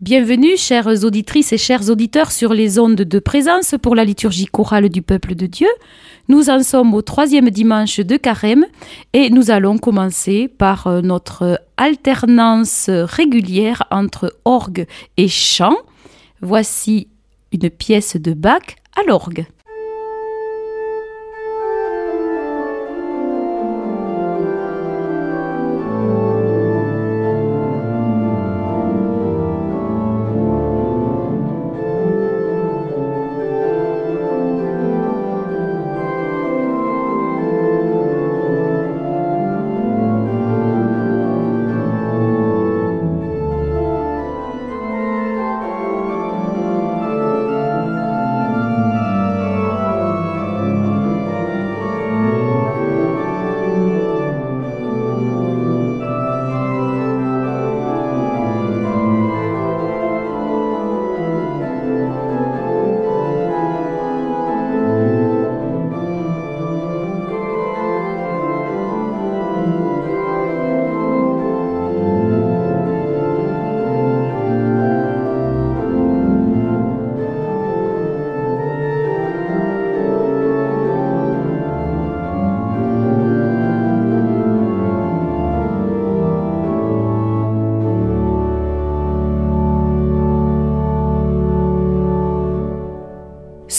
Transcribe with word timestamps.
Bienvenue, 0.00 0.56
chères 0.56 1.04
auditrices 1.04 1.52
et 1.52 1.58
chers 1.58 1.90
auditeurs, 1.90 2.32
sur 2.32 2.54
les 2.54 2.78
ondes 2.78 2.94
de 2.94 3.18
présence 3.18 3.74
pour 3.82 3.94
la 3.94 4.06
liturgie 4.06 4.46
chorale 4.46 4.88
du 4.88 5.02
peuple 5.02 5.34
de 5.34 5.44
Dieu. 5.44 5.68
Nous 6.26 6.48
en 6.48 6.62
sommes 6.62 6.94
au 6.94 7.02
troisième 7.02 7.50
dimanche 7.50 8.00
de 8.00 8.16
carême 8.16 8.64
et 9.12 9.28
nous 9.28 9.50
allons 9.50 9.76
commencer 9.76 10.48
par 10.48 10.86
euh, 10.86 11.02
notre 11.02 11.60
alternance 11.76 12.88
régulière 12.88 13.82
entre 13.90 14.34
orgue 14.46 14.86
et 15.18 15.28
chant. 15.28 15.76
Voici 16.40 17.08
une 17.52 17.68
pièce 17.68 18.16
de 18.16 18.32
Bach 18.32 18.76
à 18.96 19.02
l'orgue. 19.06 19.44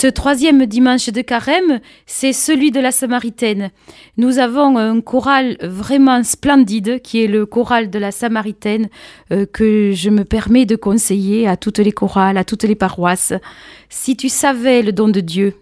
Ce 0.02 0.08
troisième 0.08 0.66
dimanche 0.66 1.10
de 1.12 1.22
carême, 1.22 1.80
c'est 2.08 2.34
celui 2.34 2.72
de 2.72 2.80
la 2.80 2.92
Samaritaine. 2.92 3.70
Nous 4.18 4.40
avons 4.40 4.76
un 4.76 5.00
choral 5.00 5.58
vraiment 5.62 6.24
splendide 6.24 7.04
qui 7.04 7.24
est 7.24 7.28
le 7.28 7.46
choral 7.46 7.92
de 7.92 8.00
la 8.00 8.10
Samaritaine 8.10 8.90
euh, 9.32 9.46
que 9.46 9.92
je 9.92 10.10
me 10.10 10.26
permets 10.26 10.66
de 10.66 10.76
conseiller 10.76 11.48
à 11.48 11.56
toutes 11.56 11.78
les 11.78 11.92
chorales, 11.92 12.38
à 12.38 12.44
toutes 12.44 12.64
les 12.64 12.74
paroisses. 12.74 13.34
Si 13.90 14.18
tu 14.18 14.28
savais 14.28 14.82
le 14.82 14.92
don 14.92 15.08
de 15.08 15.20
Dieu. 15.20 15.54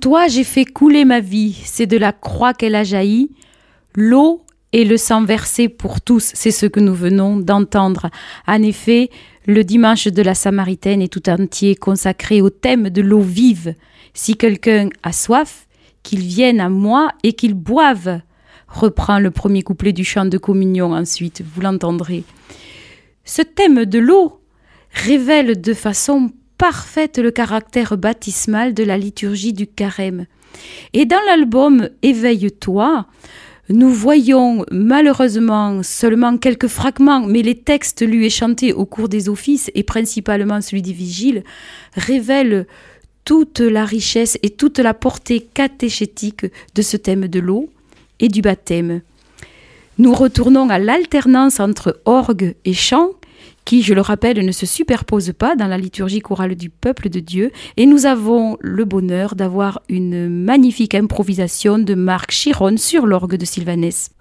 Toi 0.00 0.28
j'ai 0.28 0.44
fait 0.44 0.64
couler 0.64 1.04
ma 1.04 1.20
vie, 1.20 1.60
c'est 1.64 1.86
de 1.86 1.96
la 1.96 2.12
croix 2.12 2.54
qu'elle 2.54 2.74
a 2.74 2.84
jailli. 2.84 3.30
L'eau 3.94 4.42
et 4.72 4.84
le 4.84 4.96
sang 4.96 5.24
versé 5.24 5.68
pour 5.68 6.00
tous, 6.00 6.30
c'est 6.34 6.50
ce 6.50 6.66
que 6.66 6.80
nous 6.80 6.94
venons 6.94 7.38
d'entendre. 7.38 8.10
En 8.46 8.62
effet, 8.62 9.10
le 9.46 9.64
dimanche 9.64 10.08
de 10.08 10.22
la 10.22 10.34
Samaritaine 10.34 11.00
est 11.00 11.12
tout 11.12 11.28
entier 11.28 11.74
consacré 11.74 12.42
au 12.42 12.50
thème 12.50 12.90
de 12.90 13.00
l'eau 13.00 13.20
vive. 13.20 13.74
Si 14.12 14.36
quelqu'un 14.36 14.90
a 15.02 15.12
soif, 15.12 15.66
qu'il 16.02 16.20
vienne 16.20 16.60
à 16.60 16.68
moi 16.68 17.10
et 17.22 17.32
qu'il 17.34 17.54
boive. 17.54 18.20
Reprend 18.68 19.18
le 19.18 19.30
premier 19.30 19.62
couplet 19.62 19.92
du 19.92 20.04
chant 20.04 20.26
de 20.26 20.38
communion 20.38 20.92
ensuite, 20.92 21.42
vous 21.42 21.60
l'entendrez. 21.60 22.24
Ce 23.24 23.42
thème 23.42 23.84
de 23.84 23.98
l'eau 23.98 24.40
révèle 24.92 25.60
de 25.60 25.74
façon 25.74 26.30
parfaite 26.58 27.18
le 27.18 27.30
caractère 27.30 27.96
baptismal 27.96 28.74
de 28.74 28.82
la 28.84 28.98
liturgie 28.98 29.52
du 29.52 29.66
carême. 29.66 30.26
Et 30.92 31.06
dans 31.06 31.20
l'album 31.26 31.88
Éveille-toi, 32.02 33.06
nous 33.70 33.90
voyons 33.90 34.64
malheureusement 34.70 35.82
seulement 35.82 36.36
quelques 36.36 36.68
fragments, 36.68 37.26
mais 37.26 37.42
les 37.42 37.54
textes 37.54 38.04
lui 38.04 38.28
chantés 38.28 38.72
au 38.72 38.86
cours 38.86 39.08
des 39.08 39.28
offices, 39.28 39.70
et 39.74 39.82
principalement 39.82 40.60
celui 40.60 40.82
des 40.82 40.92
vigiles, 40.92 41.44
révèlent 41.94 42.66
toute 43.24 43.60
la 43.60 43.84
richesse 43.84 44.38
et 44.42 44.50
toute 44.50 44.78
la 44.78 44.94
portée 44.94 45.40
catéchétique 45.40 46.46
de 46.74 46.82
ce 46.82 46.96
thème 46.96 47.28
de 47.28 47.40
l'eau 47.40 47.68
et 48.20 48.28
du 48.28 48.40
baptême. 48.40 49.02
Nous 49.98 50.14
retournons 50.14 50.70
à 50.70 50.78
l'alternance 50.78 51.60
entre 51.60 52.00
orgue 52.06 52.54
et 52.64 52.72
chant 52.72 53.10
qui, 53.68 53.82
je 53.82 53.92
le 53.92 54.00
rappelle, 54.00 54.42
ne 54.42 54.50
se 54.50 54.64
superpose 54.64 55.34
pas 55.36 55.54
dans 55.54 55.66
la 55.66 55.76
liturgie 55.76 56.20
chorale 56.20 56.54
du 56.54 56.70
peuple 56.70 57.10
de 57.10 57.20
Dieu. 57.20 57.52
Et 57.76 57.84
nous 57.84 58.06
avons 58.06 58.56
le 58.60 58.86
bonheur 58.86 59.34
d'avoir 59.34 59.82
une 59.90 60.30
magnifique 60.30 60.94
improvisation 60.94 61.78
de 61.78 61.92
Marc 61.92 62.32
Chiron 62.32 62.78
sur 62.78 63.04
l'orgue 63.04 63.36
de 63.36 63.44
Sylvanès. 63.44 64.12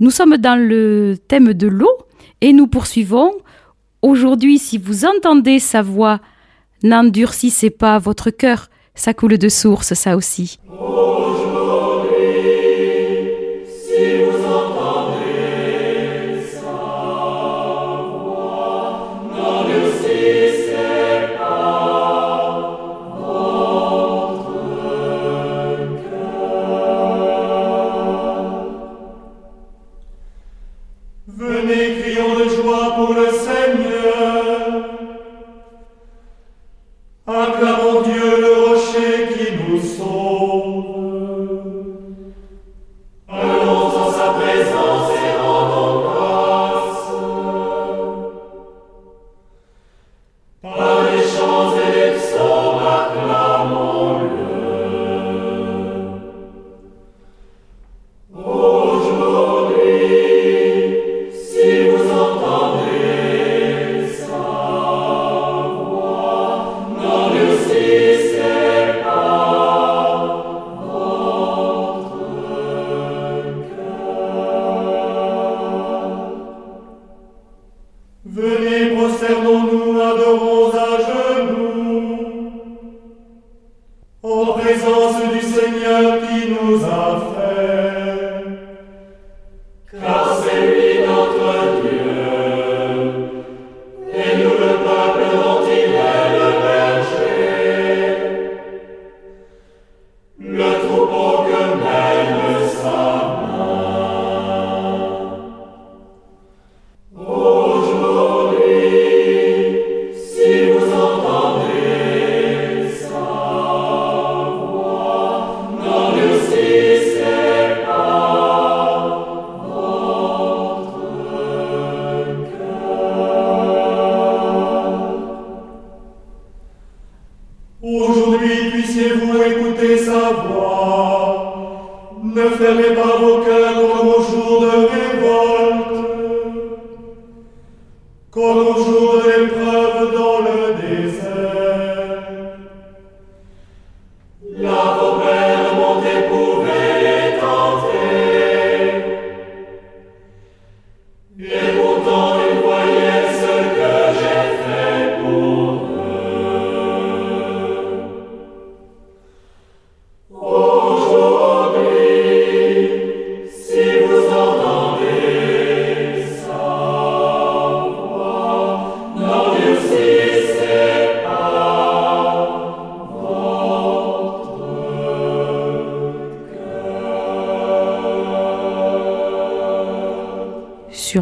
Nous 0.00 0.10
sommes 0.10 0.36
dans 0.36 0.56
le 0.56 1.16
thème 1.26 1.54
de 1.54 1.66
l'eau 1.66 1.90
et 2.40 2.52
nous 2.52 2.68
poursuivons. 2.68 3.32
Aujourd'hui, 4.00 4.58
si 4.58 4.78
vous 4.78 5.04
entendez 5.04 5.58
sa 5.58 5.82
voix, 5.82 6.20
n'endurcissez 6.84 7.70
pas 7.70 7.98
votre 7.98 8.30
cœur, 8.30 8.70
ça 8.94 9.12
coule 9.12 9.38
de 9.38 9.48
source, 9.48 9.94
ça 9.94 10.16
aussi. 10.16 10.60
Venez 78.30 78.77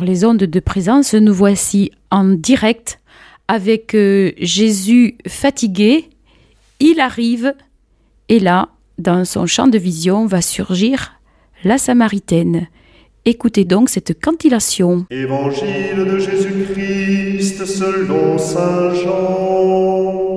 les 0.07 0.25
ondes 0.25 0.39
de 0.39 0.61
présence, 0.61 1.13
nous 1.15 1.35
voici 1.35 1.91
en 2.11 2.25
direct 2.25 3.01
avec 3.49 3.95
euh, 3.95 4.33
Jésus 4.39 5.17
fatigué. 5.27 6.09
Il 6.81 7.01
arrive 7.01 7.53
et 8.29 8.39
là, 8.39 8.69
dans 8.99 9.25
son 9.25 9.47
champ 9.47 9.67
de 9.67 9.79
vision, 9.79 10.27
va 10.27 10.41
surgir 10.41 11.13
la 11.65 11.77
Samaritaine. 11.77 12.69
Écoutez 13.25 13.65
donc 13.65 13.89
cette 13.89 14.21
cantillation. 14.21 15.07
Évangile 15.11 15.97
de 15.97 16.19
Jésus-Christ 16.19 17.67
selon 17.67 18.39
Saint 18.39 18.95
Jean. 18.95 20.37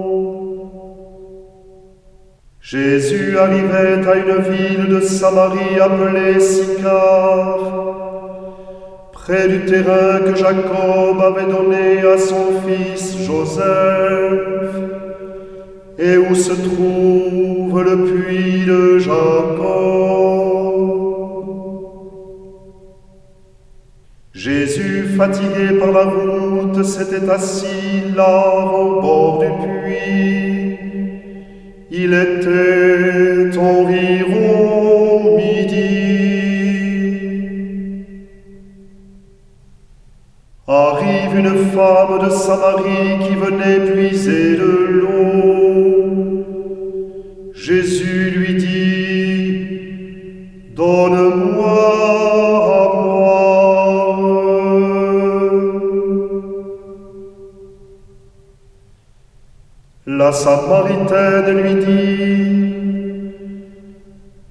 Jésus 2.60 3.38
arrivait 3.38 4.08
à 4.08 4.16
une 4.18 4.42
ville 4.52 4.88
de 4.90 5.02
Samarie 5.02 5.80
appelée 5.80 6.40
Sicar, 6.40 8.19
près 9.30 9.48
du 9.48 9.60
terrain 9.66 10.20
que 10.26 10.36
Jacob 10.36 11.22
avait 11.22 11.50
donné 11.56 12.00
à 12.14 12.18
son 12.18 12.46
fils 12.66 13.16
Joseph, 13.28 14.76
et 16.00 16.18
où 16.18 16.34
se 16.34 16.54
trouve 16.68 17.84
le 17.90 17.96
puits 18.06 18.66
de 18.66 18.98
Jacob? 18.98 19.70
Jésus, 24.34 25.06
fatigué 25.16 25.78
par 25.80 25.92
la 25.92 26.06
route, 26.06 26.84
s'était 26.84 27.30
assis 27.30 28.02
là 28.16 28.66
au 28.80 29.00
bord 29.00 29.44
du 29.44 29.50
puits. 29.68 30.78
Il 31.92 32.14
était 32.14 33.58
environ 33.60 34.39
Arrive 40.72 41.36
une 41.36 41.72
femme 41.72 42.20
de 42.24 42.30
Samarie 42.30 43.18
qui 43.28 43.34
venait 43.34 43.80
puiser 43.92 44.56
de 44.56 44.72
l'eau. 45.00 46.46
Jésus 47.56 48.30
lui 48.30 48.54
dit, 48.54 49.68
Donne-moi 50.76 52.20
La 60.06 60.32
Samaritaine 60.32 61.50
lui 61.62 61.76
dit, 61.84 62.76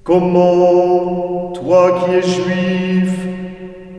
Comment, 0.03 1.53
toi 1.53 1.97
qui 1.99 2.15
es 2.15 2.21
juif, 2.21 3.13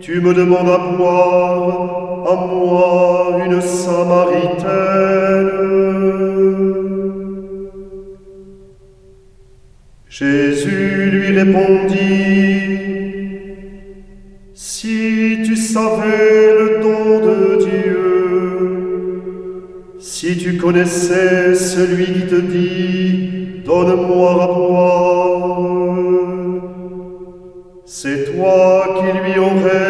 tu 0.01 0.21
me 0.21 0.35
demandes 0.35 0.69
à 0.69 0.79
boire, 0.97 2.00
à 2.31 2.35
moi, 2.47 3.39
une 3.45 3.61
Samaritaine. 3.61 5.11
Jésus 10.09 11.11
lui 11.13 11.29
répondit, 11.39 11.99
Si 14.55 15.39
tu 15.45 15.57
savais 15.57 16.53
le 16.61 16.67
don 16.83 17.21
de 17.27 17.39
Dieu, 17.65 17.99
si 19.99 20.37
tu 20.37 20.57
connaissais 20.57 21.55
celui 21.55 22.07
qui 22.07 22.27
te 22.27 22.41
dit, 22.41 23.63
donne-moi 23.65 24.31
à 24.43 24.47
boire, 24.47 25.61
c'est 27.85 28.21
toi 28.33 28.97
qui 28.99 29.09
lui 29.19 29.39
aurais 29.39 29.90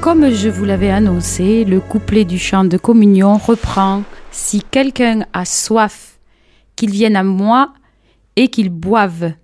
Comme 0.00 0.30
je 0.30 0.48
vous 0.48 0.64
l'avais 0.64 0.90
annoncé, 0.90 1.66
le 1.66 1.78
couplet 1.78 2.24
du 2.24 2.38
chant 2.38 2.64
de 2.64 2.78
communion 2.78 3.36
reprend 3.36 4.02
Si 4.30 4.62
quelqu'un 4.62 5.26
a 5.34 5.44
soif, 5.44 6.18
qu'il 6.74 6.90
vienne 6.90 7.16
à 7.16 7.22
moi 7.22 7.74
et 8.34 8.48
qu'il 8.48 8.70
boive. 8.70 9.34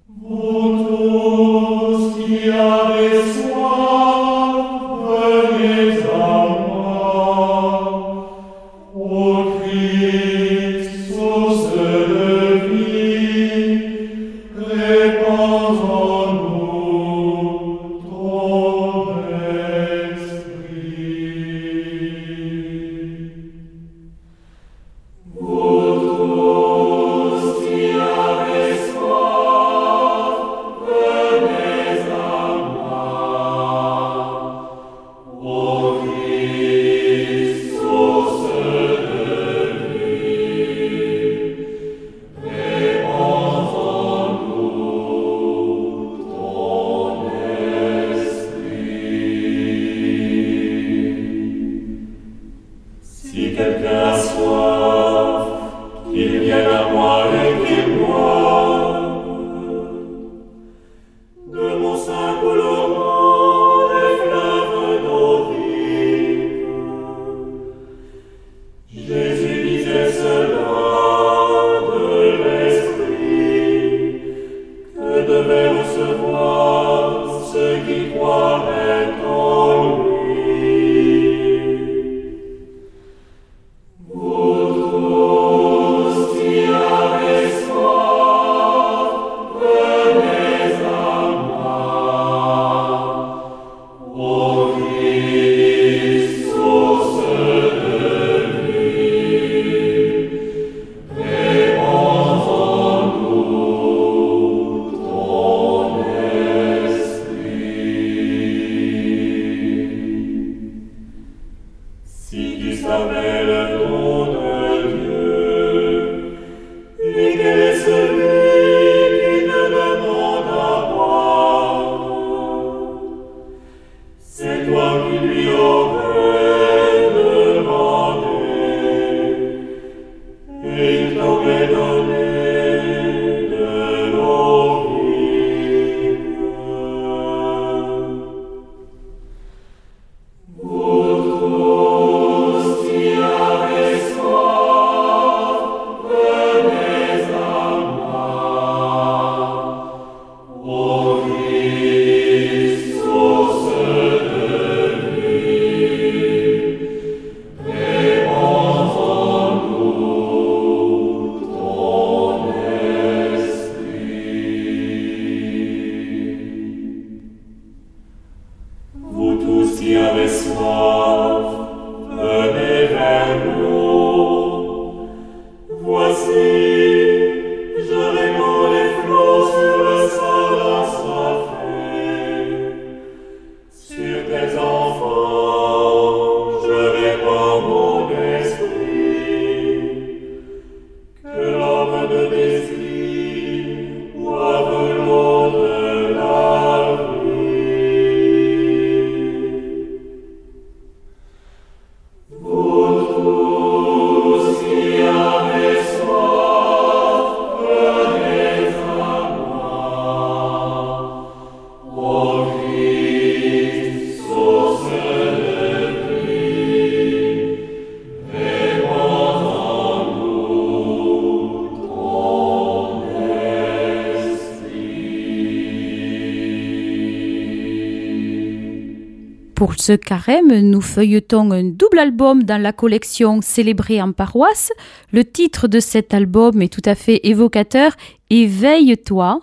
Ce 229.87 229.93
carême, 229.93 230.53
nous 230.63 230.81
feuilletons 230.81 231.53
un 231.53 231.63
double 231.63 232.01
album 232.01 232.43
dans 232.43 232.61
la 232.61 232.73
collection 232.73 233.41
Célébrée 233.41 234.03
en 234.03 234.11
paroisse. 234.11 234.73
Le 235.13 235.25
titre 235.25 235.69
de 235.69 235.79
cet 235.79 236.13
album 236.13 236.61
est 236.61 236.73
tout 236.73 236.83
à 236.85 236.97
fait 236.97 237.21
évocateur, 237.23 237.93
Éveille-toi. 238.29 239.41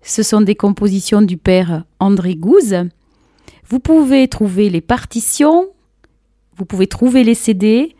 Ce 0.00 0.22
sont 0.22 0.42
des 0.42 0.54
compositions 0.54 1.22
du 1.22 1.36
père 1.36 1.82
André 1.98 2.36
Gouze. 2.36 2.84
Vous 3.68 3.80
pouvez 3.80 4.28
trouver 4.28 4.70
les 4.70 4.80
partitions, 4.80 5.66
vous 6.56 6.66
pouvez 6.66 6.86
trouver 6.86 7.24
les 7.24 7.34
CD 7.34 7.96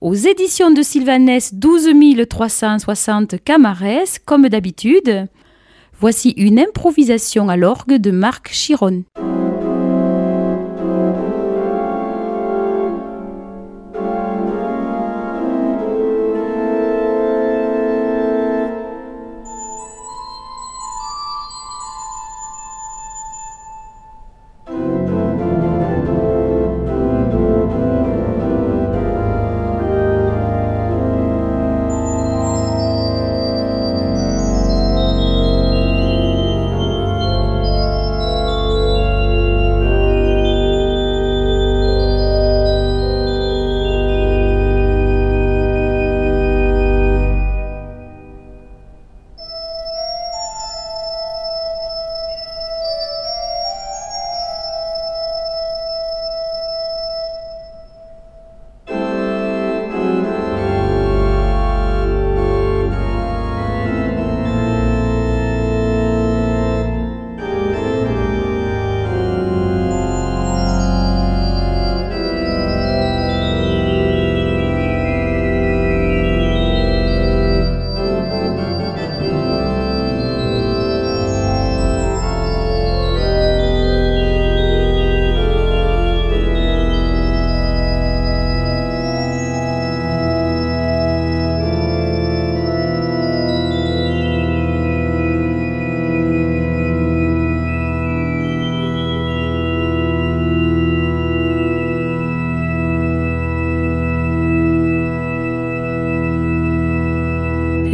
aux 0.00 0.14
éditions 0.14 0.70
de 0.70 0.82
Sylvanès 0.82 1.52
12360 1.52 3.42
Camarès, 3.42 4.20
comme 4.20 4.48
d'habitude. 4.48 5.26
Voici 5.98 6.30
une 6.36 6.60
improvisation 6.60 7.48
à 7.48 7.56
l'orgue 7.56 7.96
de 7.96 8.12
Marc 8.12 8.52
Chiron. 8.52 9.02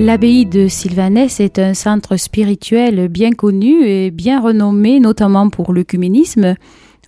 L'abbaye 0.08 0.46
de 0.46 0.68
Sylvanès 0.68 1.38
est 1.38 1.58
un 1.58 1.74
centre 1.74 2.16
spirituel 2.16 3.08
bien 3.08 3.32
connu 3.32 3.84
et 3.84 4.10
bien 4.10 4.40
renommé, 4.40 5.00
notamment 5.00 5.50
pour 5.50 5.74
l'œcuménisme. 5.74 6.54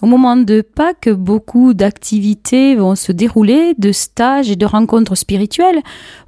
Au 0.03 0.07
moment 0.07 0.37
de 0.37 0.61
Pâques, 0.61 1.09
beaucoup 1.09 1.73
d'activités 1.73 2.77
vont 2.77 2.95
se 2.97 3.11
dérouler, 3.11 3.73
de 3.79 3.91
stages 3.91 4.51
et 4.51 4.57
de 4.57 4.67
rencontres 4.67 5.15
spirituelles. 5.15 5.81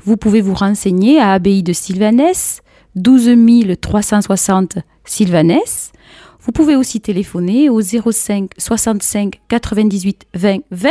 Vous 0.02 0.16
pouvez 0.16 0.40
vous 0.40 0.54
renseigner 0.54 1.20
à 1.20 1.32
Abbaye 1.32 1.62
de 1.62 1.74
Sylvanès, 1.74 2.62
12 2.94 3.76
360 3.78 4.78
Sylvanès. 5.04 5.92
Vous 6.40 6.52
pouvez 6.52 6.74
aussi 6.74 7.02
téléphoner 7.02 7.68
au 7.68 7.82
05 7.82 8.50
65 8.56 9.42
98 9.46 10.24
20 10.32 10.60
20 10.70 10.90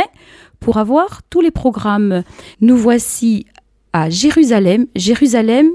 pour 0.60 0.76
avoir 0.76 1.22
tous 1.28 1.40
les 1.40 1.50
programmes. 1.50 2.22
Nous 2.60 2.76
voici 2.76 3.46
à 3.92 4.10
Jérusalem. 4.10 4.86
Jérusalem 4.96 5.70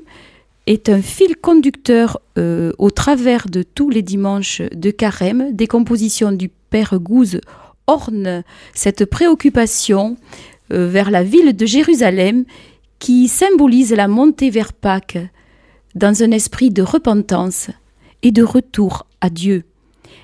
est 0.65 0.89
un 0.89 1.01
fil 1.01 1.35
conducteur 1.37 2.19
euh, 2.37 2.71
au 2.77 2.91
travers 2.91 3.47
de 3.47 3.63
tous 3.63 3.89
les 3.89 4.01
dimanches 4.01 4.61
de 4.73 4.91
carême. 4.91 5.53
Des 5.53 5.67
compositions 5.67 6.31
du 6.31 6.49
Père 6.69 6.99
Gouze 6.99 7.39
ornent 7.87 8.43
cette 8.73 9.05
préoccupation 9.05 10.17
euh, 10.73 10.87
vers 10.87 11.09
la 11.09 11.23
ville 11.23 11.55
de 11.55 11.65
Jérusalem 11.65 12.43
qui 12.99 13.27
symbolise 13.27 13.93
la 13.93 14.07
montée 14.07 14.49
vers 14.49 14.73
Pâques 14.73 15.19
dans 15.95 16.23
un 16.23 16.31
esprit 16.31 16.69
de 16.69 16.81
repentance 16.81 17.69
et 18.23 18.31
de 18.31 18.43
retour 18.43 19.05
à 19.21 19.29
Dieu. 19.29 19.63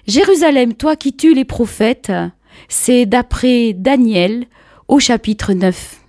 Jérusalem, 0.07 0.73
toi 0.73 0.95
qui 0.95 1.13
tues 1.13 1.33
les 1.33 1.45
prophètes, 1.45 2.11
c'est 2.67 3.05
d'après 3.05 3.73
Daniel 3.73 4.45
au 4.87 4.99
chapitre 4.99 5.53
9. 5.53 6.01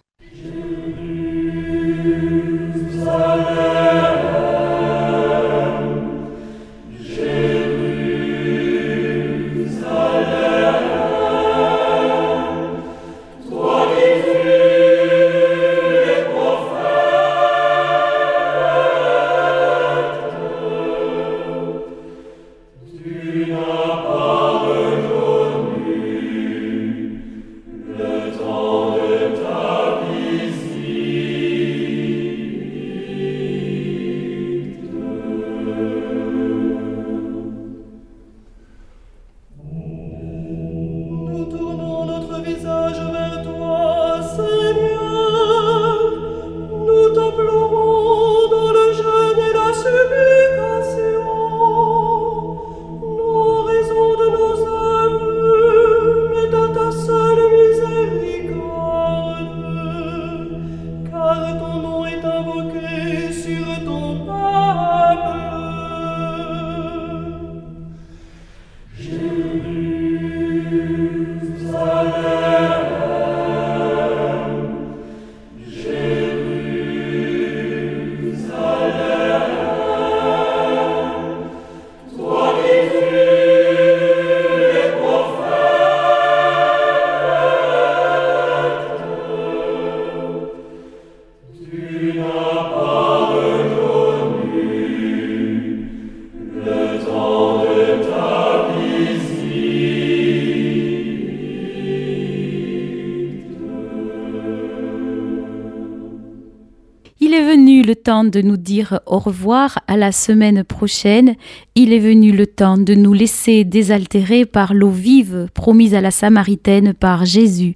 Temps 108.04 108.24
de 108.24 108.42
nous 108.42 108.58
dire 108.58 109.00
au 109.06 109.18
revoir 109.18 109.78
à 109.88 109.96
la 109.96 110.12
semaine 110.12 110.62
prochaine. 110.62 111.36
Il 111.74 111.92
est 111.94 111.98
venu 111.98 112.32
le 112.32 112.46
temps 112.46 112.76
de 112.76 112.94
nous 112.94 113.14
laisser 113.14 113.64
désaltérer 113.64 114.44
par 114.44 114.74
l'eau 114.74 114.90
vive 114.90 115.48
promise 115.54 115.94
à 115.94 116.02
la 116.02 116.10
Samaritaine 116.10 116.92
par 116.92 117.24
Jésus. 117.24 117.72